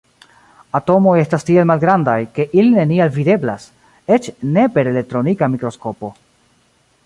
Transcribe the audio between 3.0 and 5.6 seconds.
videblas, eĉ ne per elektronika